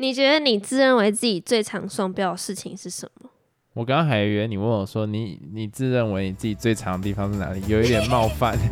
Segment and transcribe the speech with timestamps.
[0.00, 3.28] 你觉得你自认为自己最常双标的事情是什么？
[3.72, 8.56] 我刚刚还以为你问我说你你自认为你自己最长的地方是哪里，有一点冒犯。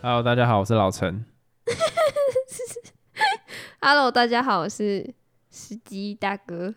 [0.00, 1.24] Hello，大家好，我是老陈。
[3.82, 5.12] Hello，大家好，我是
[5.64, 6.74] 司机大哥。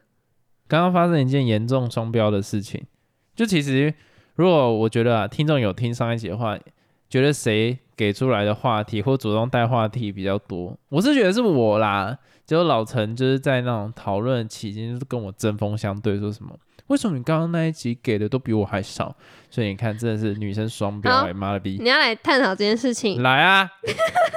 [0.65, 2.85] 刚刚发生一件严重双标的事情，
[3.35, 3.93] 就其实
[4.35, 6.57] 如果我觉得啊，听众有听上一集的话，
[7.09, 12.17] 觉得谁给出来的话题或主动带话题比较多，我是觉得是我啦。
[12.45, 19.13] 结果老陈就是在那种讨论期间，就是跟我针锋相对，说什么为什么你刚刚那一集给的都比我还少？
[19.49, 21.77] 所以你看，真的是女生双标好哎、妈的逼！
[21.81, 23.21] 你要来探讨这件事情。
[23.21, 23.69] 来啊！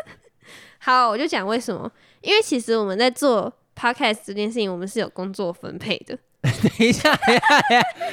[0.82, 1.91] 好，我就讲为什么。
[2.22, 6.19] 因为其实我们在做 podcast 这件事情，我们是有工作分配的。
[6.42, 7.62] 等一下，等一下，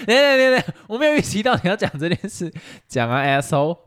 [0.05, 2.51] 等一下，等，等，我没有预期到你要讲这件事，
[2.87, 3.77] 讲啊，asshole。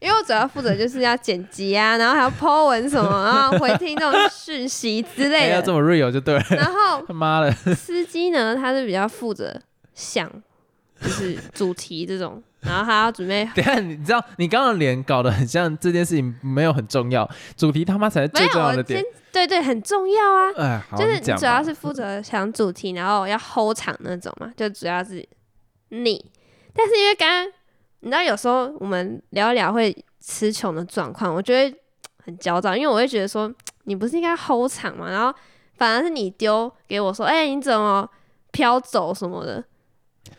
[0.00, 5.54] 因为我主要负责就是要剪辑啊，然后还要 po 文什么，然后回听那种讯息之类的。
[5.56, 6.44] 要这么 real 就对了。
[6.50, 9.60] 然后他妈的，司机呢，他是比较负责
[9.94, 10.30] 想，
[11.00, 19.02] 就是主题这种， 然后他要准备 等一下，你知道你刚刚脸搞得很像这件事情没有很重要，主题他妈才是最重要的点。
[19.30, 20.52] 对对，很重要啊。
[20.56, 25.26] 哎，就是主要是负责想主题，然后要 hold 场那种嘛，就主要是
[25.90, 26.30] 你。
[26.74, 27.52] 但是因为刚刚
[28.00, 31.76] 你知道，有时候我们聊一聊会词穷的状况，我觉得
[32.24, 33.52] 很焦躁，因为我会觉得说
[33.84, 35.32] 你不是应该 hold 场嘛，然后
[35.76, 38.08] 反而是你丢给我说，哎、你怎么
[38.50, 39.62] 飘走什么的，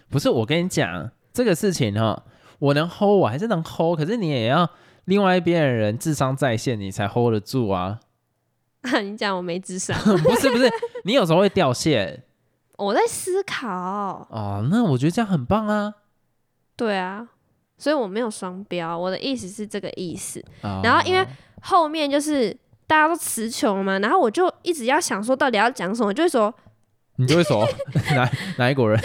[0.10, 2.24] 不是我跟你讲这个事情哈，
[2.60, 4.70] 我能 hold 我还是能 hold，可是你也要
[5.06, 8.00] 另外一边的人智商在线，你才 hold 得住啊。
[9.04, 10.70] 你讲我没智商， 不是不是，
[11.04, 12.24] 你有时候会掉线
[12.78, 15.94] 我在思考，哦，那我觉得这样很棒啊。
[16.78, 17.28] 对啊，
[17.78, 20.44] 所以我没有双标，我的意思是这个意思。
[20.62, 21.28] 哦然后因为
[21.62, 22.56] 后面就是
[22.88, 26.54] 大家都词穷嘛，然后我就一直要想说到底要讲什么，就会说，
[27.18, 27.68] 你就会说
[28.16, 28.98] 哪哪一国人？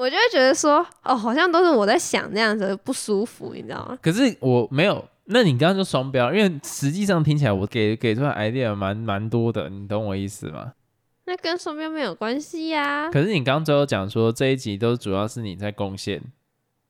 [0.00, 3.98] 我就会觉得说，哦，好像都是我在想那样子不舒服，你知道吗？
[4.00, 10.72] 可是我没有，那你刚刚就双标，因为实际上听起来我给给出来 idea 蛮蛮多的，你懂我意思吗？
[11.26, 16.22] 那跟双标没有关系呀、可是你刚刚最后讲说这一集都主要是你在贡献，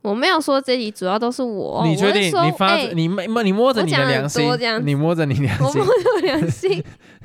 [0.03, 2.29] 我没有说这集主要都是我，你确定？
[2.29, 4.45] 你发、哎你摸你摸着你的良心
[4.85, 6.85] 你摸着你良心我摸，着良心，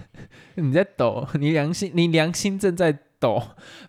[0.56, 3.40] 你在抖，你良心你良心正在抖。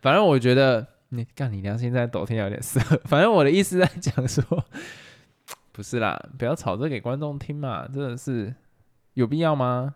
[0.02, 0.86] 反正我觉得
[1.16, 2.81] 你干你良心在抖，天有点色。
[3.06, 4.65] 反正我的意思在讲说，
[5.72, 8.54] 不是啦，不要吵着给观众听嘛，真的是
[9.15, 9.94] 有必要吗？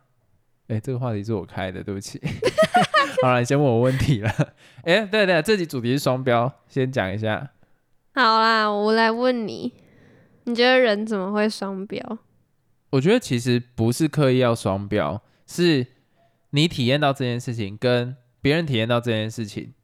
[0.69, 2.21] 哎、这个话题是我开的，对不起。
[3.23, 4.31] 好了，你先问我问题了。
[4.85, 7.51] 哎、对对，这集主题是双标，先讲一下。
[8.15, 9.73] 好啦，我来问你，
[10.45, 12.19] 你觉得人怎么会双标？
[12.91, 15.87] 我觉得其实不是刻意要双标，是
[16.51, 19.75] 你体验到这件事情，跟别人体验到这件事情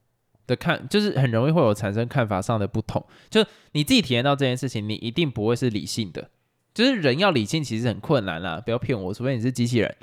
[0.46, 3.04] 的看，就是很容易会有产生看法上的不同。
[3.28, 6.30] 就你自己体验到这件事情，你一定不会是理性的。
[6.74, 9.96] 就是人要理性其实很困难啦，不要骗我，除非你是机器人。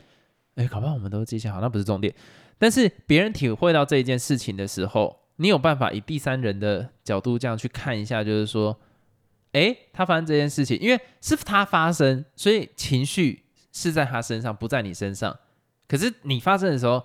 [0.56, 2.14] 哎，搞不好我们都是机器人，好，那不是重点。
[2.58, 8.80] 但是别人体会到这一件事情的时候，你有办法以第三人的角度这样去看一下，就是说，
[9.52, 15.38] 诶，他发生这件事情，因为是他发生，所以情绪是在他身上，不在你身上。
[15.88, 17.04] 可是你发生的时候，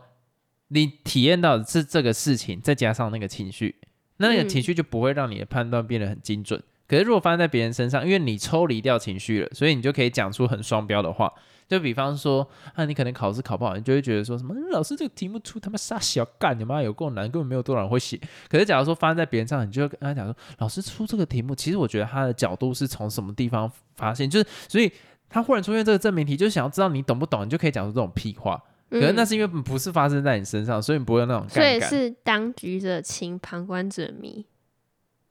[0.69, 3.77] 你体验到的是这个事情，再加上那个情绪，
[4.19, 6.62] 那那个情绪就不会让你的判断变得很精准。
[6.87, 11.31] 可是如果发生在别人身上，因为你抽离掉情绪了，所以你就可以讲出很双标的话。
[11.69, 18.19] 就比方说，啊，你可能考试考不好，你就会觉得说什么，老师这个题目出他妈傻小干，你妈有够难，根本没有多少人会写。
[18.49, 24.91] 可是假如说发生在别人上，你就跟他讲说，老师出这个题目，其实我觉得他的角度是从什么地方发现，就是所以
[25.29, 28.62] 他忽然出现这个证明题，就是想要知道你懂不懂，你就可以讲出这种屁话。
[28.91, 31.81] 可是那嗯是因为不是发生在你身上，所以你不会有那种所以。
[31.81, 34.46] 是当局者清，旁观者迷。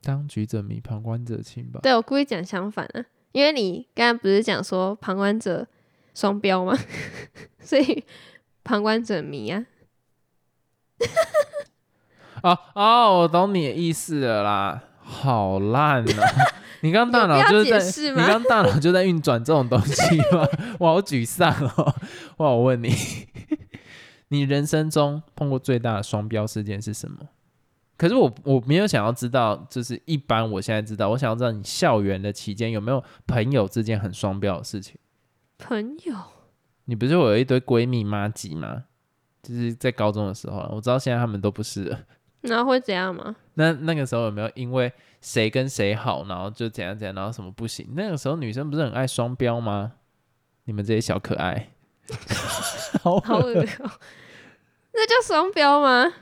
[0.03, 1.79] 当局者迷，旁观者清吧。
[1.81, 5.67] 对我故意讲相反啊，因为你刚刚不是讲说旁观者
[6.13, 6.77] 双标吗？
[7.59, 8.03] 所以
[8.63, 9.65] 旁观者迷啊。
[12.43, 16.23] 哦 哦，我懂你的意思了啦，好烂啊！
[16.81, 20.47] 你刚刚大脑就是在，你刚刚大脑就在运转这种东西吗？
[20.79, 21.95] 我好沮丧哦！
[22.37, 22.89] 哇，我问你，
[24.29, 27.29] 你人生中碰过最大的双标事件是什么？
[27.97, 34.95] 可是我我没有想要知道，就是一般我现在知道，我想要知道你校园的期间有没有朋友之间很双标的事情？
[35.57, 36.15] 朋友，
[36.85, 38.83] 你不是有一堆闺蜜妈吉吗？
[39.41, 41.99] 就是在高中的时候啊，我知道现在他们都不是了。
[42.41, 43.35] 然后会怎样吗？
[43.55, 44.91] 那那个时候有没有因为
[45.21, 47.87] 谁跟谁好，然后就怎样怎样，然后什么不行？
[47.95, 49.93] 那个时候女生不是很爱双标吗？
[50.65, 51.69] 你们这些小可爱，
[53.15, 53.91] 好好恶哦、
[54.93, 56.13] 那叫双标吗？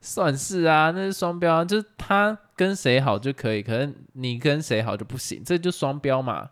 [0.00, 6.50] 算是啊，那是双标啊，就是他跟谁好就可以，可是你跟谁好就不行，这就双标嘛。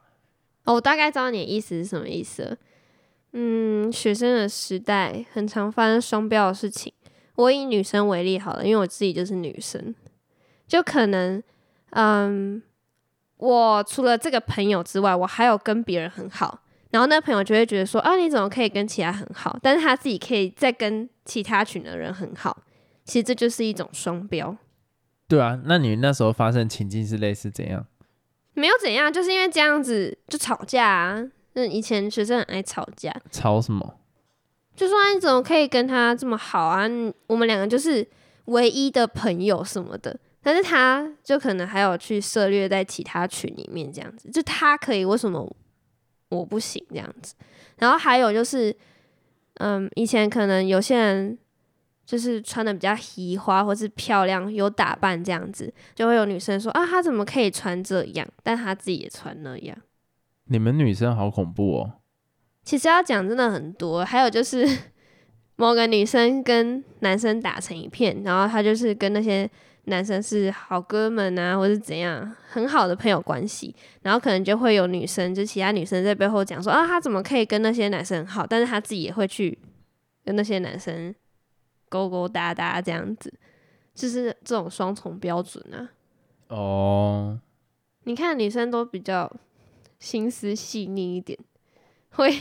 [0.64, 2.56] 哦，我大概知道你的意思是什么意思了。
[3.32, 6.92] 嗯，学生的时代很常发生双标的事情。
[7.36, 9.94] 我以女生为例好了，因为我自己就是女生，
[10.66, 11.42] 就可能，
[11.90, 12.62] 嗯，
[13.36, 16.60] 我除了这个朋友之外，我还有跟别人很好，
[16.94, 22.56] 然后那朋友就会觉得说，啊，你怎么可以跟其他很好，但是他自己可以再跟其他群的人很好，
[23.04, 24.56] 其实这就是一种双标。
[25.26, 27.84] 对啊，那你那时候发生情境是类似怎样？
[28.52, 31.20] 没有怎样，就是因为这样子就吵架啊。
[31.54, 33.98] 那以前学生很爱吵架，吵什么？
[34.76, 36.88] 就说、啊、你怎么可以跟他这么好啊？
[37.26, 38.06] 我们两个就是
[38.44, 45.56] 唯一的朋友什么的，但是他就可能还有去涉略在其他群里面这样子，就他可以，为什么
[46.34, 47.34] 我不行这样子？
[47.78, 48.74] 然后还有就是，
[49.54, 51.38] 嗯，以前可能有些人
[52.04, 58.26] 就是穿的比较嘻花或是漂亮有打扮这样子，就会有女生说啊，她怎么可以穿这样？
[58.42, 59.76] 但她自己也穿那样。
[60.46, 61.92] 你们女生好恐怖哦！
[62.62, 64.66] 其实要讲真的很多，还有就是
[65.56, 69.50] 某个女生跟男生打成一片，然后她就是跟那些
[69.86, 79.58] 男生是好哥们啊，或是怎样很好的朋友关系，然后可能就会有女生，就其他女生在背后讲说啊，他怎么可以跟那些男生很好，但是他自己也会去
[80.24, 81.14] 跟那些男生
[81.88, 83.32] 勾勾搭搭这样子，
[83.94, 85.90] 就是这种双重标准啊。
[86.48, 87.38] 哦，
[88.04, 89.30] 你看女生都比较
[89.98, 91.38] 心思细腻一点，
[92.10, 92.34] 会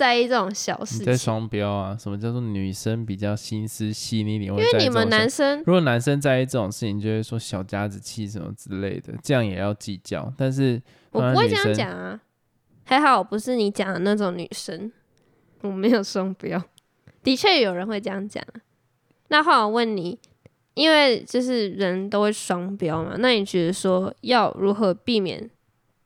[0.00, 1.00] 在意这种小事情。
[1.02, 1.94] 你在双标啊？
[1.94, 4.50] 什么叫做女生比较心思细腻一点？
[4.50, 10.32] 因因为你们男生如果男生在意这种事情，就会说小家子气什么之类的，这样也要计较。
[10.38, 10.80] 但是
[11.10, 12.18] 我不会这样讲啊，
[12.86, 14.90] 还好我不是你讲的那种女生，
[15.60, 16.62] 我没有双标。
[17.22, 18.60] 的确有人会这样讲啊。
[19.28, 20.18] 那换我问你，
[20.72, 25.50] 因为就是人都会双标嘛，那你觉得说要如何避免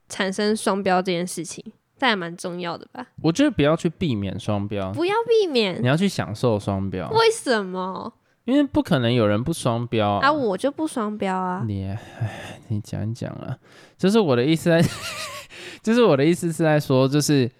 [0.08, 1.64] 产生双标这件事情，
[2.04, 3.06] 这还蛮重要的吧？
[3.22, 8.12] 我觉得不要去避免双标，不要避免你，要去享受双标，为什么
[8.44, 10.30] 因为不可能有人不双标啊？
[10.30, 11.64] 我就不双标啊。
[11.66, 13.56] 你唉，你讲一讲啊，
[13.96, 14.86] 就是我的意思在，
[15.82, 17.50] 就是我的意思是在说，就是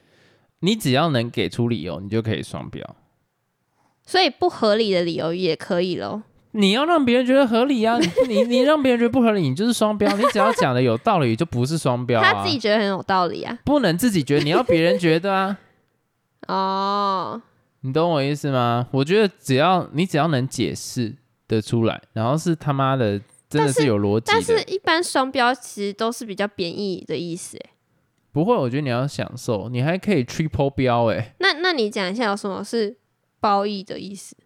[0.61, 2.85] 你只要能给出理由，你就可以双标。
[4.05, 6.23] 所以不合理的理由也可以咯。
[6.55, 7.99] 你要让别人觉得合理啊，
[8.29, 10.11] 你你你让别人觉得不合理，你就是双标。
[10.17, 12.33] 你只要讲的有道理，就不是双标啊。
[12.33, 13.59] 他自己觉得很有道理啊。
[13.65, 15.59] 不能自己觉得，你要别人觉得啊。
[16.47, 17.43] 哦，
[17.81, 18.87] 你懂我意思吗？
[18.93, 21.15] 我觉得只要你只要能解释
[21.49, 27.71] 得出来，然后是他妈的真的是是有逻辑但是的，一般双标其实都是比较贬义的意思欸。
[28.31, 28.55] 不会。
[28.55, 32.97] 我觉得你要享受，你还可以 triple 标哎、那那你讲一下有什么是
[33.41, 34.37] 褒义的意思？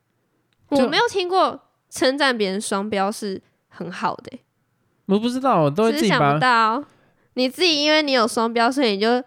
[0.68, 1.58] 我没有听过
[1.88, 4.40] 称赞别人双标是很好的欸、
[5.06, 6.84] 我不知道，我都会自己把只是想不到
[7.34, 9.22] 你自己，因为你有双标，所以你就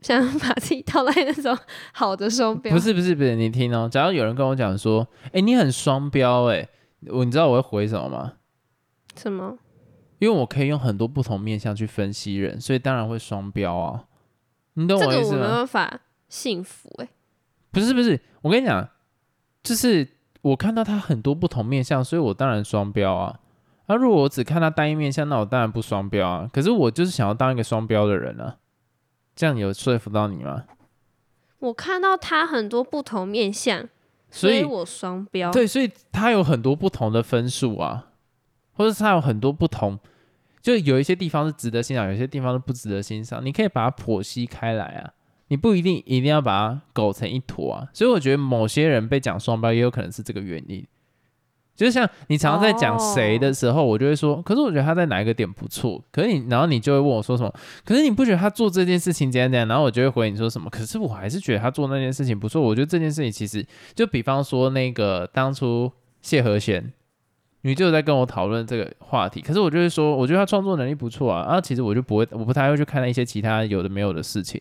[0.00, 1.56] 想把自己套在那种
[1.92, 2.74] 好的双标。
[2.74, 3.88] 不是不是不是，你听哦。
[3.88, 6.68] 假如有人跟我讲说，哎、你很双标哎、
[7.06, 8.32] 我你知道我会回什么吗？
[9.16, 9.58] 什么？
[10.18, 14.04] 因为我可以用很多不同面向去分析人，所以当然会双标啊。
[14.74, 15.48] 你懂这个我意思吗？
[15.48, 17.08] 办法幸福哎、
[17.70, 18.88] 不是不是，我跟你讲，
[19.62, 20.08] 就是
[20.42, 23.40] 我看到他很多不同面相，所以我当然双标啊。
[23.86, 26.48] 那、如果我只看他单一面相，那我当然不双标啊。
[26.52, 28.56] 可是我就是想要当一个双标的人啊，
[29.34, 30.64] 这样有说服到你吗？
[31.58, 33.88] 我看到他很多不同面相，
[34.30, 35.50] 所以我双标。
[35.50, 38.08] 对，所以他有很多不同的分数啊，
[38.72, 39.98] 或者是他有很多不同，
[40.60, 43.44] 就有一些地方是值得欣赏，有些地方是不值得欣赏。
[43.44, 45.12] 你可以把它剖析开来啊，
[45.52, 47.86] 你不一定一定要把它苟成一坨啊。
[47.92, 50.82] 所以我觉得某些人被讲双标，也有可能是这个原因。
[51.76, 56.02] 就像你常常在讲谁的时候，我就会说，可是我觉得他在哪一个点不错。
[56.10, 57.52] 可是你，然后你就会问我说什么？
[57.84, 59.68] 可是你不觉得他做这件事情怎样怎样？
[59.68, 60.70] 然后我就会回你说什么？
[60.70, 62.62] 可是我还是觉得他做那件事情不错。
[62.62, 65.92] 我觉得这件事情其实就比方说那个当初
[66.22, 66.90] 谢和弦，
[67.60, 74.58] 你就在跟我讨论这个话题，可是我就会说，我觉得他创作能力不错啊，然后其实我就不会，我不太会去看一些其他有的没有的事情。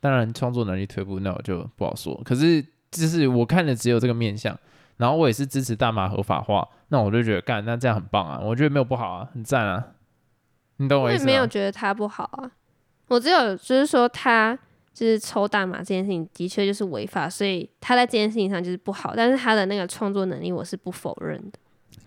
[0.00, 2.20] 当然，创作能力退步，那我就不好说。
[2.24, 4.58] 可是就是我看的只有这个面相，
[4.96, 9.84] 然后我也是支持大麻合法化，那我就觉得干，那这样很棒啊，我觉得没有不好啊，很赞啊。
[10.76, 11.26] 你懂我意思吗？
[11.26, 12.50] 我也没有觉得他不好啊，
[13.08, 14.56] 我只有就是说他
[14.94, 19.14] 就是抽大麻这件事情的确就是违法，所以他在这件事情上就是不好。
[19.16, 21.58] 但是他的那个创作能力，我是不否认的，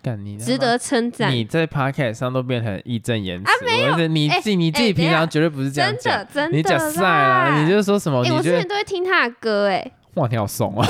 [0.02, 1.32] 干你值得称赞。
[1.32, 8.20] 你在 podcast 上都变成义正言辞，啊没有我觉得你哎自己、你自己平常绝对不是这样真的，真的你讲晒啦，你就说什么？
[8.20, 10.88] 我之前都会听他的歌、哎， 哇，你好怂啊！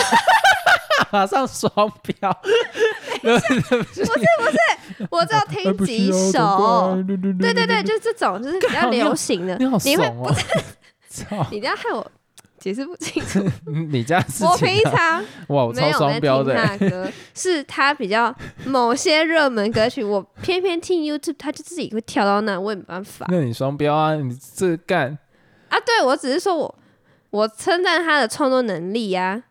[1.11, 1.69] 马上双
[2.03, 2.31] 标，
[3.21, 9.57] 不是不是，我只有听几 首，对对对，就是这种，就是比较流行的。
[9.57, 10.33] 你好怂哦！
[11.09, 12.05] 操，你这样害我
[12.61, 13.43] 解释不清楚。
[13.89, 18.33] 你家事我情啊平常哇，我超双标的欸，他歌，是他比较
[18.65, 24.13] 某些热门歌曲，我偏偏听 YouTube，他就自己会跳到那，我也没办法那你双标啊？
[24.15, 25.17] 你这干
[25.69, 25.79] 啊。
[25.79, 26.79] 对我只是说我
[27.31, 29.41] 我称赞他的创作能力啊，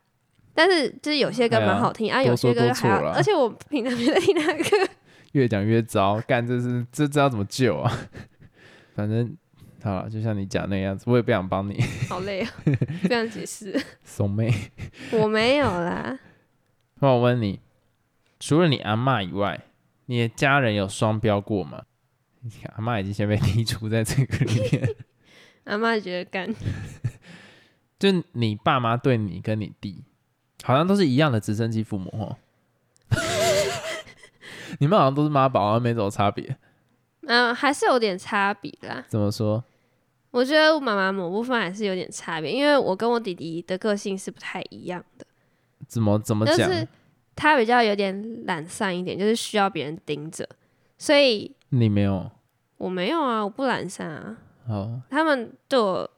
[0.55, 4.89] 但是就是有些歌蛮好听、啊，有些歌还好，错啦而且我平常没在听他歌。
[5.33, 7.93] 越讲越糟，干这是这知道怎么救啊？
[8.95, 9.37] 反正
[9.83, 12.49] 好了，就像你讲那样子，我也不想帮你，好累哦，
[13.03, 14.53] 不想解释，怂妹。
[15.13, 16.19] 我没有啦。
[17.01, 17.61] 那我问你，
[18.39, 19.61] 除了你阿嬷以外，
[20.07, 21.85] 你的家人有双标过吗？
[22.75, 24.95] 阿妈已经先被剔除在这个里面，
[25.65, 26.55] 阿妈觉得干，
[27.99, 30.05] 就你爸妈对你跟你弟，
[30.63, 32.37] 好像都是一样的直升机父母哦。
[34.79, 36.57] 你们好像都是妈宝，好像没什么差别。
[37.27, 39.05] 嗯、还是有点差别啦。
[39.09, 39.63] 怎么说？
[40.31, 45.27] 我觉得我妈妈某部分还是有点差别，因为我跟我弟弟的个性是不太一样的，
[45.89, 46.57] 怎么怎么讲？
[46.57, 46.87] 就是
[47.35, 50.49] 他比较有点懒散一点，就是需要别人盯着，
[50.99, 52.31] 所以你没有？
[52.77, 54.39] 我没有啊，我不懒散啊。
[54.69, 56.09] 哦，他们对我，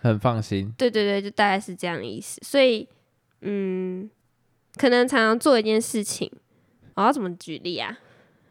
[0.00, 0.72] 很放心。
[0.78, 2.40] 对对对，就大概是这样的意思。
[2.44, 2.88] 所以，
[3.40, 4.08] 嗯，
[4.76, 6.30] 可能常常做一件事情，
[6.94, 7.98] 我要怎么举例啊？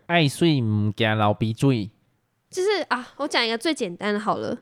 [0.08, 1.90] 爱睡唔惊老鼻水，
[2.50, 4.62] 就是啊，我讲一个最简单的好了，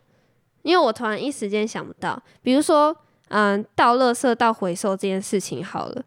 [0.64, 2.96] 因为我突然一时间想不到，比如说，
[3.30, 6.04] 嗯，倒垃圾、倒回收这件事情好了，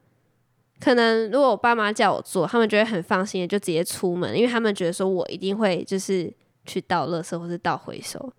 [0.81, 6.33] 可能如果我爸妈叫我做，他们就会很放心的就直接出门，因为他们觉得说我一定会就是
[6.67, 8.33] 去倒垃圾或是倒回收。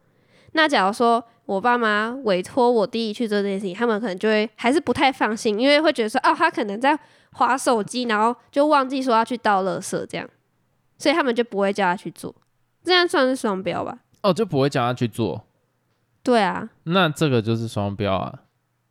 [0.54, 6.98] 那假如说我爸妈委托我弟弟去做这件事情，他们可能就会还是不太放心，因为会觉得说，哦，他可能在
[7.34, 10.30] 划手机，然后就忘记说要去倒垃圾这样，
[10.98, 12.34] 所以他们就不会叫他去做。
[12.84, 13.98] 这样算是双标吧？
[14.22, 15.45] 哦，就不会叫他去做。
[16.26, 18.42] 对啊，那这个就是双标啊。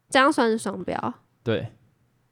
[0.09, 1.67] 这样算是双标对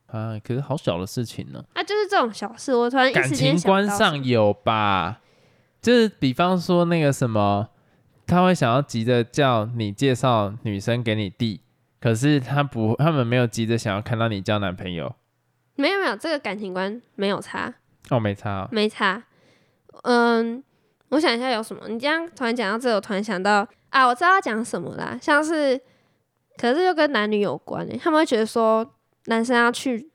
[0.07, 1.63] 啊，可是好小的事情呢。
[1.75, 5.21] 啊，就是这种小事，我突然一感时间情观想不到什么上有吧？
[5.81, 7.69] 就是比方说那个什么，
[8.27, 11.61] 他会想要急着叫你介绍女生给你弟，
[12.01, 15.13] 可是他不，他们没有急着想要看到你交男朋友。
[15.75, 17.75] 没有没有，这个感情观没有差，
[18.11, 19.25] 哦，没差哦、没差。
[20.05, 20.63] 嗯，
[21.13, 21.89] 我想一下有什么。
[21.89, 25.79] 你这样突然讲到这个，我突然想到啊，我知道要讲什么啦，像是，
[26.57, 28.95] 可是又跟男女有关诶、他们会觉得说
[29.27, 30.11] 男生要去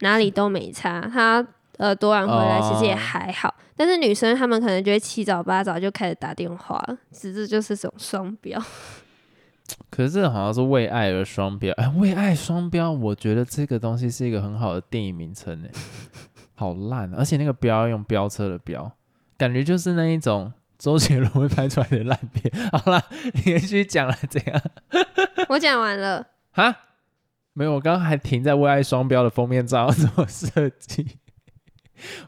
[0.00, 1.44] 哪里都没差，他
[1.78, 8.62] 呃多晚回来其实也哦还好，但是女生他们可能就会七早八早就开始打电话了，实质就是这种双标。
[9.90, 15.70] 可是这好像是为爱而双标，哎，为爱双标，我觉得这个东西是一个很好的电影名称诶，
[16.54, 18.90] 好烂啊，而且那个标要用飙车的标，
[19.40, 22.52] 感觉就是那一种周杰伦会拍出来的烂片。
[22.72, 24.62] 好啦，你继续讲了怎样？
[25.48, 26.26] 我讲完了。
[26.50, 26.76] 哈，
[27.54, 31.06] 没有，我刚刚还停在为爱双标的封面照 怎么设计？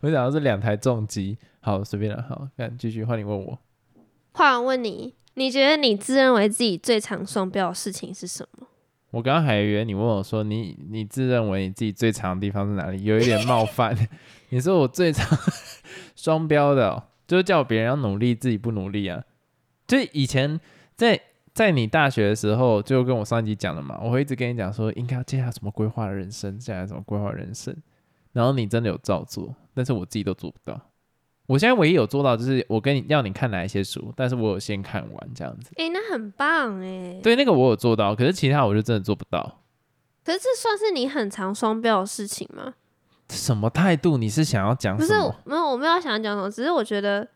[0.00, 3.58] 我想到是两台重机，好随便了，好，看继续换你问我。
[4.32, 8.66] 换我问你，你觉得你自认为自己最常双标的事情是什么？
[9.10, 13.94] 我刚刚还以为你问我说你你自认为你自己最长的地方是哪里，有一点冒犯。
[14.48, 15.26] 你说我最常
[16.22, 19.24] 双标的哦、就是叫别人要努力，自己不努力啊。
[19.88, 20.60] 就以前
[20.94, 21.20] 在
[21.52, 27.76] 在你大学的时候，就跟我上一集讲了嘛，我会一直跟你讲说，应该要接下来怎么规划人生，接下来怎么规划人生。
[28.32, 30.80] 然后你真的有照做，但是我自己都做不到。
[31.46, 35.72] 我现在唯一有做到就是我跟你要你看哪一些书，但是我有先看完这样子。
[35.74, 37.18] 诶、那很棒诶。
[37.20, 39.58] 对，那个我有做到，可是其他我就真的做不到。
[40.24, 42.74] 可是这算是你很常双标的事情吗？
[43.32, 44.18] 什么态度？
[44.18, 45.34] 你是想要讲不是，什么？
[45.44, 47.26] 没有，我没有想要讲什么，只是我觉得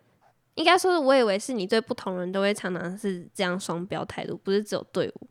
[0.54, 5.26] 应该说是，我以为是你对不同人都会常常是这样双标态度，不是只有对我，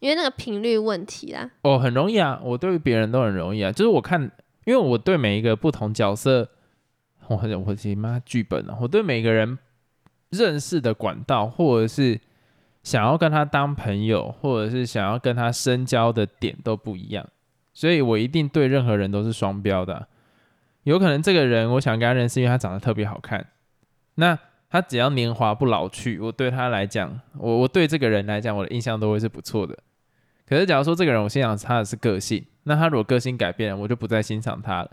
[0.00, 1.50] 因为那个频率问题啦。
[1.62, 3.70] 哦，很容易啊，我对别人都很容易啊。
[3.70, 4.20] 就是我看，
[4.64, 6.48] 因为我对每一个不同角色，
[7.28, 9.58] 我我其妈剧本啊，我对每个人
[10.30, 12.18] 认识的管道，或者是
[12.82, 17.28] 想要跟他当朋友，或者是想要跟他深交的点都不一样，
[17.80, 20.06] 所以我一定对任何人都是双标的、
[20.82, 23.46] 有可能这个人我想跟他认识，因为他长得特别好看，
[24.16, 29.78] 那他只要年华不老去，我对他来讲，我我对这个人来讲，我的印象都会是不错的。
[30.46, 34.90] 可是假如说这个人我欣赏他的是个性，那他如果个性改变了，我就不再欣赏他了。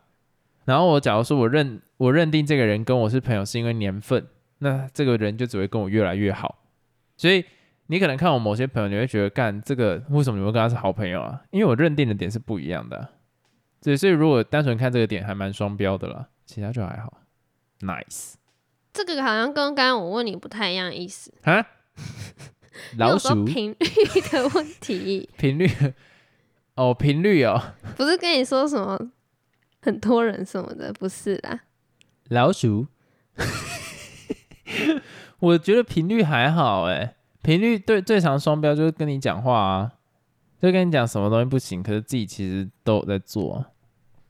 [0.64, 4.26] 然后我假如说我认我认定这个人跟我是朋友是因为年份，
[4.60, 6.60] 那这个人就只会跟我越来越好。
[7.18, 7.44] 所以
[7.88, 11.42] 你可能看我某些朋友，你会觉得干这个为什么你会跟他是好朋友啊？
[11.52, 13.10] 因为我认定的点是不一样的啊。
[13.82, 17.22] 对，所以如果单纯看这个点，还蛮双标的啦，其他就还好。
[17.82, 18.34] Nice
[18.92, 21.32] 这个好像跟刚刚我问你不太一样意思。
[21.44, 21.66] 啊，
[22.98, 25.70] 老鼠频率的问题， 频率
[26.76, 27.62] 哦，频率哦，
[27.96, 29.00] 不是跟你说什么
[29.82, 31.62] 很多人什么的，不是啦。
[32.30, 32.88] 老鼠。
[35.40, 37.16] 我觉得频率还好哎，
[37.48, 39.94] 频率对最常双标就是跟你讲话啊，
[40.62, 43.70] 就跟你讲什么东西不行，可是自己其实都有在做啊，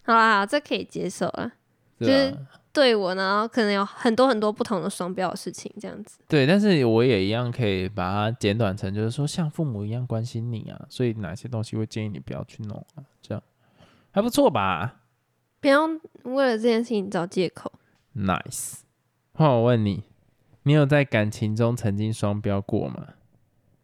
[0.05, 1.51] 好啦，好这可以接受啊，
[1.99, 2.37] 就是
[2.71, 6.19] 对我呢，可能有很多很多不同的双标的事情，这样子。
[6.27, 13.43] 对，但是我也一样可以把它简短成，就是说像父母一样关心你啊，所以哪些东西会建议你不要去弄啊，这样
[14.11, 14.97] 还不错吧
[15.59, 15.87] 不要
[16.21, 17.71] 为了这件事情找借口。
[18.15, 18.81] ？Nice。
[19.33, 20.03] 换我问你，
[20.67, 23.07] 你有在感情中曾经双标过吗？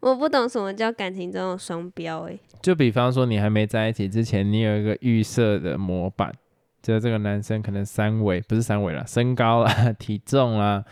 [0.01, 6.35] 我不懂什么叫感情中的双标、欸，就比方说，你还没在一起之前，你有一个预设的模板，
[6.81, 10.83] 就是这个男生可能三围，不是三围了，身高啦、 体重啦，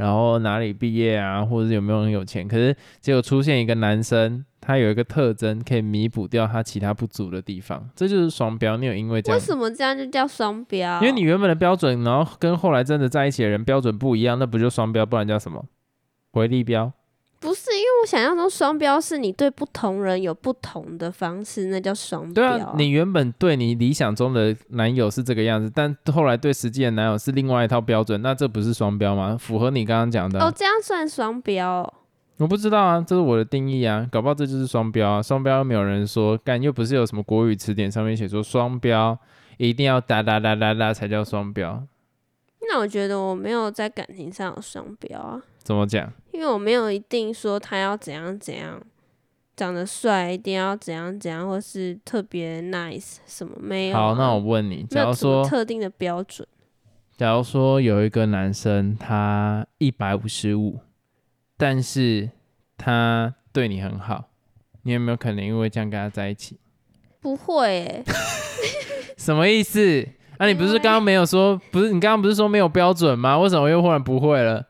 [0.00, 2.48] 然后哪里毕业啊，或者是有没有很有钱。
[2.48, 8.78] 可是结果出现一个男生，他有一个特征可以弥补掉他其他不足的地方，这就是双标。
[8.78, 11.00] 你有因为这样，为什么这样就叫双标？
[11.00, 15.04] 因为你原本的标准，然后跟后来真的在一起的人标准不一样，那不就双标？
[15.04, 15.66] 不然叫什么？
[16.32, 16.92] 回力标？
[17.40, 22.66] 不是因为我想象中双标是你对不同人有不同的方式，那叫双对标。
[22.66, 29.38] 啊，你原本对你理想中的男友是这个样子，但后来对实际的男友是另外一套标准，那这不是双标吗？
[29.40, 31.94] 符合你刚刚讲的啊、哦，这样算双标哦、
[32.36, 35.22] 我不知道啊，这是我的定义啊，搞不好这就是双标啊。
[35.22, 39.18] 双标又没有人说，干又不是有什么国语词典上面写说双标
[39.56, 41.82] 一定要哒哒哒哒哒才叫双标，
[42.68, 46.12] 那我觉得我没有在感情上有双标啊，怎么讲？
[46.32, 48.80] 因为我没有一定说他要怎样怎样，
[49.56, 56.46] 长得帅一定要怎样怎样，或是特别 nice 什么没有啊、好，那我问你，假如说，特定的标准。
[57.16, 60.78] 假如说有一个男生他一百五十五，
[61.58, 62.30] 但是
[62.78, 64.30] 他对你很好，
[64.84, 66.58] 你有没有可能因为这样跟他在一起？
[67.20, 68.04] 不会诶、
[69.18, 70.08] 什么意思？
[70.38, 73.38] 啊，你不是刚刚没有说，不是你刚刚不是说没有标准吗？
[73.38, 74.66] 为什么又忽然不会了？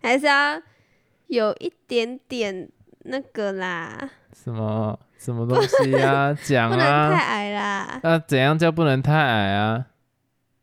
[0.00, 0.60] 还是要
[1.26, 2.68] 有一点点
[3.00, 9.86] 那个啦，什么什么东西呀、 讲不能太啊，矮啦，那、怎样叫不能太矮啊？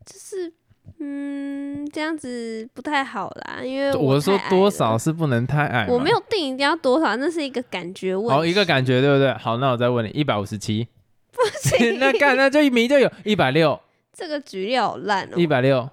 [0.04, 0.52] 就是
[0.98, 8.32] 嗯这样子不太好啦，因为我说多少是不能太矮，我没有定一定要多少，那是一个感觉问题。
[8.32, 9.32] 好一个感觉对不对？
[9.34, 10.88] 好，那我再问你，一百五十七，
[11.32, 11.98] 不行。
[12.00, 13.78] 那干那就一米就有一百六，
[14.12, 15.88] 这个举例好烂哦、一百六，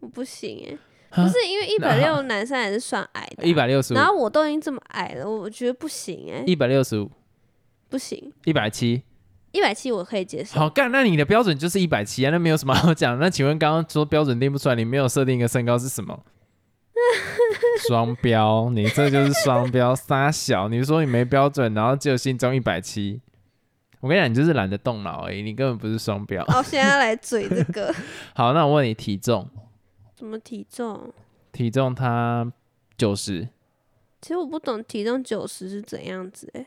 [0.00, 0.80] 我不行哎、哈
[1.22, 7.10] 不是因为一百六男生还是算矮的啊、一百六十五然，后我都已经这么矮了，我觉得不行哎、一百六十五，
[7.88, 9.02] 不行，一百七。
[9.52, 10.58] 一百七我可以接受。
[10.58, 13.18] 好干，那你的标准就是一百七啊，那没有什么好讲。
[13.18, 16.20] 那请问刚刚说标准定不出来，你没有设定一个身高是什么？
[17.88, 20.68] 双标，你这就是双标，撒小。
[20.68, 23.18] 你说你没标准，然后只有心中一百七，
[24.00, 26.44] 我跟你讲，你就是懒得动脑而已，你根本不是双标。
[26.48, 27.94] 好，现在来嘴这个
[28.34, 29.48] 好，那我问你体重，
[30.18, 31.12] 什么体重？
[31.52, 32.50] 体重他
[32.96, 33.48] 九十，
[34.22, 36.66] 其实我不懂体重九十是怎样子哎、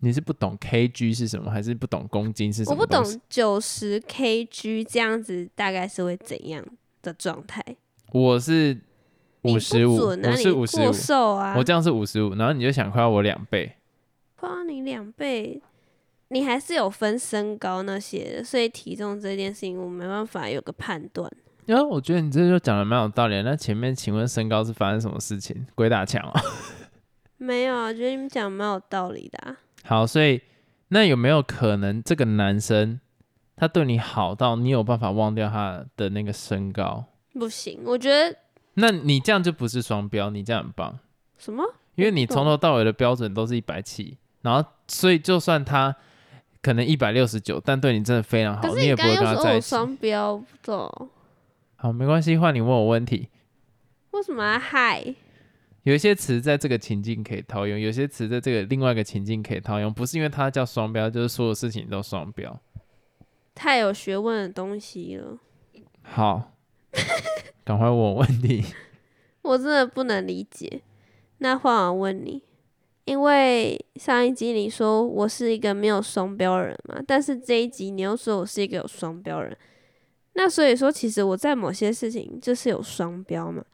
[0.00, 3.20] 你是不懂 kg 是什么，还是不懂公斤是什么我不懂？
[3.28, 6.64] 九十 kg 这样子大概是会怎样
[7.02, 7.64] 的状态？
[8.12, 8.80] 我是
[9.42, 11.54] 五十五，准啊我是五十五，瘦啊！
[11.56, 13.76] 我这样是五十五，然后你就想夸我两倍。
[14.36, 15.62] 夸你两倍，
[16.28, 21.30] 你还是有分身高那些的，所以体重这件事情我没办法有个判断。
[21.66, 23.40] 然后我觉得你这就讲的蛮有道理。
[23.42, 25.66] 那前面请问身高是发生什么事情？
[25.74, 26.32] 鬼打墙哦。
[27.36, 29.56] 没有啊，我觉得你们讲蛮有道理的、啊。
[29.84, 30.40] 好，所以
[30.88, 33.00] 那有没有可能这个男生
[33.56, 37.04] 他对你好到你有办法忘掉他的那个身高？
[37.34, 38.36] 不行，我觉得
[38.74, 40.98] 那你这样就不是双标，你这样很棒，
[41.36, 41.62] 什么？
[41.96, 45.94] 因为你从头到尾的标准都是一百七，然后所以就算他
[46.62, 49.68] 可能一百六十九，但对你真的非常好，你也不会跟他在一起。
[49.68, 51.08] 双标，我不懂
[51.84, 53.28] 好，没关系，换你问我问题。
[54.12, 55.14] 为什么要害？
[55.82, 62.58] 有一些词在这个情境可以套用，有些词在这个另外一个情境可以套用，不是因为它叫双标，就是所有事情都双标。
[63.54, 65.38] 太有学问的东西了，
[66.00, 66.54] 好，
[67.64, 68.64] 赶快问我问题。
[69.42, 70.80] 我真的不能理解。
[71.36, 72.42] 那换我问你，
[73.04, 79.54] 因为上一集你说我是一个没有双标人嘛，但是这一集你又说我是一个有双标人，
[80.34, 83.64] 那所以说其实我在某些事情就是有双标嘛。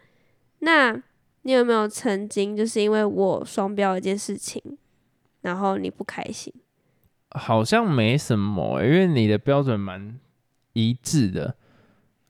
[0.61, 0.93] 那
[1.43, 4.63] 你有没有曾经就是因为我双标一件事情，
[5.41, 6.53] 然后你不开心？
[7.31, 10.19] 好像没什么欸、因为你的标准蛮
[10.75, 11.55] 一致的，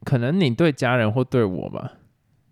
[0.04, 1.94] 可能你对家人或对我吧，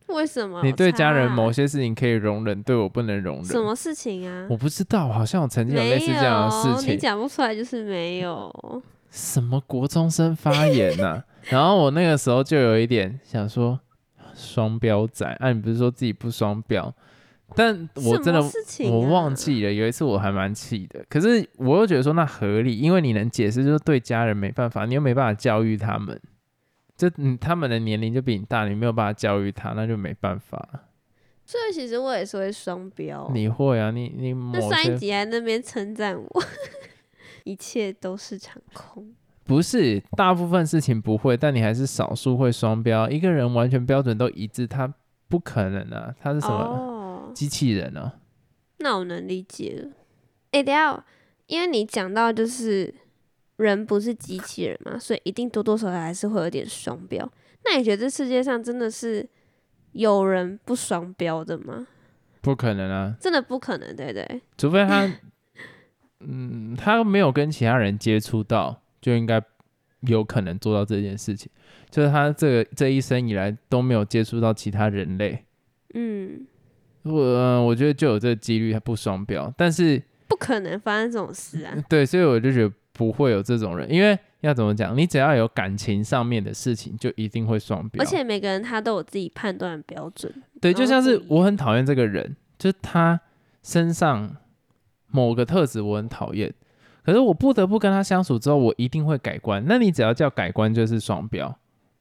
[0.08, 0.62] 为什么？
[0.64, 3.44] 你对家人某些些事情可以容忍，对我不能容忍。
[3.44, 4.46] 什么事情啊？
[4.50, 6.94] 我不知道，好像我曾经有类似这样的事情。
[6.94, 8.50] 你讲不出来就是没有。
[9.10, 13.78] 什么国中生发言呐、 然后我那个时候就有一点想说，
[14.34, 16.94] 双标仔，啊，你不是说自己不双标？
[17.56, 18.42] 但我真的
[18.90, 26.20] 我忘啊记了，有一次我还蛮气的，可是我又觉得说那合理，因为你能解释，就是对家人没办法，你又没办法教育他们，
[26.94, 30.84] 就嗯他们的年龄就比你大，你没有办法教育他，那就没办法。
[31.46, 33.30] 所以其实我也是会双标。
[33.32, 36.42] 你会啊，你你那上一集还在那边称赞我，
[37.48, 39.14] 一切都是场空。
[39.44, 43.08] 不是大部分事情不会，但你还是少数会双标。
[43.08, 44.92] 一个人完全标准都一致，他
[45.26, 48.18] 不可能啊，他是什么哦，机器人啊？
[48.80, 49.90] 那我能理解了。
[50.50, 51.02] 哎、等一下，
[51.46, 52.94] 因为你讲到就是
[53.56, 57.26] 人不是机器人嘛，所以一定多多少少还是会有点双标。
[57.64, 59.26] 那你觉得这世界上真的是
[59.92, 61.86] 有人不双标的吗？
[62.42, 64.42] 不可能啊，真的不可能，对不对？
[64.58, 65.10] 除非他，
[66.20, 69.40] 嗯，他没有跟其他人接触到，就应该
[70.00, 71.50] 有可能做到这件事情。
[71.90, 75.44] 就是他这个这一生以来都没有接触到其他人类，
[75.94, 76.46] 嗯，
[77.04, 79.52] 我、呃我觉得就有这个几率他不双标。
[79.56, 81.74] 但是不可能发生这种事啊。
[81.88, 88.02] 对，所以我就觉得不会有这种人，因为要怎么讲，你只要有感情上面的事情，就一定会双标。
[88.02, 90.30] 而且每个人他都有自己判断的标准。
[90.60, 93.18] 对，就像是我很讨厌这个人，就是他
[93.62, 94.36] 身上
[95.10, 96.52] 某个特质我很讨厌，
[97.04, 99.64] 可是我不得不跟他相处之后，我一定会改观。
[99.66, 101.58] 那你只要叫改观，就是双标。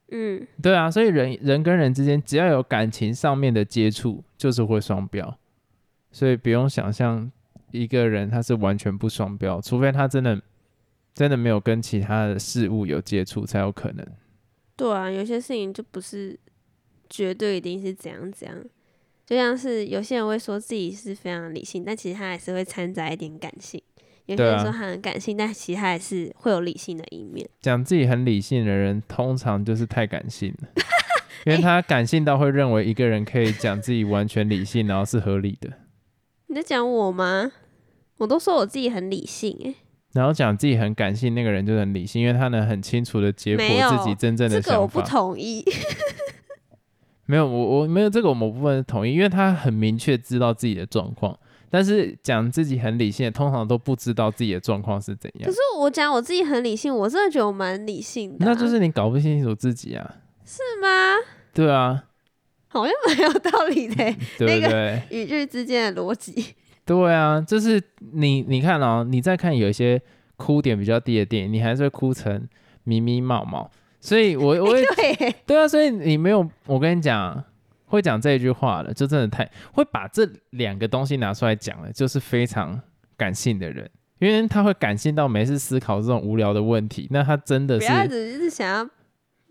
[0.09, 5.37] 嗯，对啊，所以人人跟人之间只要有感情上面的接触，就是会双标。
[6.11, 7.29] 所以不用想象
[7.71, 10.41] 一个人他是完全不双标，除非他真的
[11.13, 14.07] 真的没有跟其他的事物有接触，才有可能。
[14.77, 16.39] 对啊，有些事情就不是
[17.09, 18.57] 绝对一定是怎样怎样，
[19.27, 23.79] 就像是有些人会说自己是非常理性，但其实他还是会掺杂一点感性。
[24.25, 27.45] 有些人说他很感性，但其实他还是会有理性的一面。
[27.61, 30.69] 讲自己很理性的人，通常就是太感性了，
[31.45, 35.73] 因为他感性到会认为一个人可以讲自己完全理性，然后是合理的，
[36.47, 37.51] 你在讲我吗？
[38.17, 39.75] 我都说我自己很理性、欸，
[40.13, 45.01] 然后讲自己很感性，那个人就很理性，因为他能很清楚的解没有剖自己真正的这个我不。
[45.01, 45.63] 同意。
[47.27, 51.37] 没有，我我没有这个，我某部分是同意，因为他很明确知道自己的状况，
[51.69, 60.15] 但是讲自己很理性，通常都不知道自己的状况是怎样可是，我讲我自己很理性，我真的觉得我蛮理性的啊、那就是你搞不清楚自己啊。
[60.45, 60.87] 是吗？
[61.53, 62.05] 对啊，
[62.69, 65.01] 好像蛮有道理的 欸、对那个？
[65.09, 66.55] 语句之间的逻辑。
[66.85, 67.81] 对啊，就是
[68.13, 70.01] 你你看哦，你在看有一些
[70.37, 72.47] 哭点比较低的电影，你还是会哭成
[72.85, 73.69] 迷迷毛毛。
[74.07, 74.85] 所以我 我也
[75.45, 75.57] 对。
[75.61, 77.43] 啊，所以你没有，我跟你讲，
[77.87, 82.79] 会讲这一句话了，就真的太会把这两个东西拿出来讲了，就是非常
[83.17, 83.89] 感性的人，
[84.19, 88.89] 因为他会感性到没事思考这种无聊的问题，那他真的不要是只是想要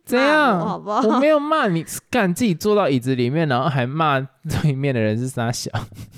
[0.07, 1.07] 这样，我好不好？
[1.07, 4.19] 我没有骂你，干自己坐到椅子里面，然后还骂
[4.63, 5.71] 对面的人是傻小，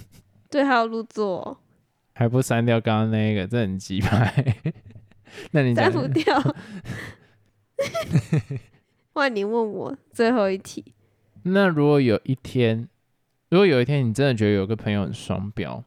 [0.48, 1.59] 对还要入座，
[2.14, 4.55] 还不删掉刚刚那个，这很鸡排。
[5.51, 6.40] 那你删不掉。
[9.14, 10.94] 换你问我最后一题，
[11.44, 12.88] 那如果有一天，
[13.48, 15.82] 如果有一天你真的觉得有个朋友很双标，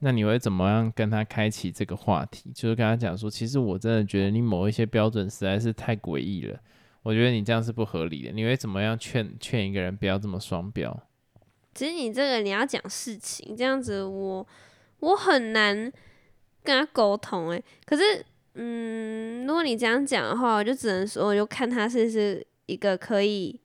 [0.00, 2.50] 那你会怎么样跟他开启这个话题？
[2.54, 6.58] 就是跟他讲说，其实我真的觉得你某一些标准实在是太诡异了，
[7.02, 8.32] 我觉得你这样是不合理的。
[8.32, 11.02] 你会怎么样劝劝一个人不要这么双标？
[11.74, 14.46] 其实你这个你要讲事情，这样子我
[15.00, 15.92] 我很难
[16.64, 18.24] 跟他沟通诶、可是，
[18.54, 23.58] 嗯，如果你这样讲的话，我就只能说，我就看他是不是一个可以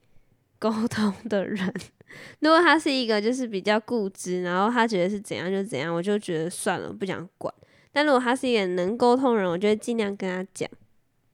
[0.57, 1.73] 沟通的人。
[2.39, 7.53] 如果他是一个就是比较固执，然后他觉得是怎样就怎样，我就觉得算了，不想管。
[7.91, 10.69] 但如果他是一个能沟通的人，我就会尽量跟他讲。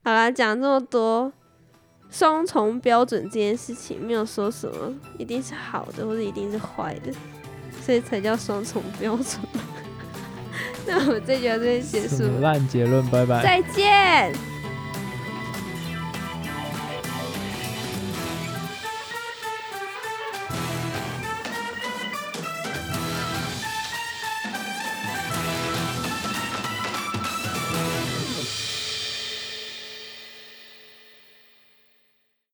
[0.04, 1.32] 好啦，讲这么多，
[2.10, 7.14] 双重标准这件事情没有说什么一定是好的或者一定是坏的，
[7.82, 9.40] 所以才叫双重标准。
[10.88, 13.06] 那我们这集就这边结束烂结论？
[13.08, 13.42] 拜拜。
[13.44, 14.53] 再见。